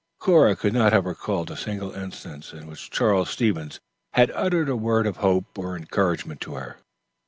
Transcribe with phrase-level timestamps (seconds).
[0.17, 3.79] Cora could not have recalled a single instance in which Charles Stevens
[4.13, 6.77] had uttered a word of hope or encouragement to her.